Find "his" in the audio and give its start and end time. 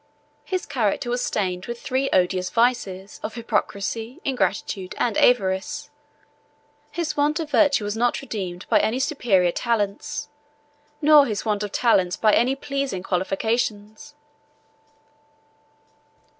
0.43-0.65, 6.91-7.15, 11.27-11.45